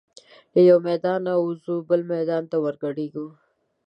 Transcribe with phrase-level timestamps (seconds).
[0.53, 3.27] له یوه میدانه وزو بل میدان ته ور ګډیږو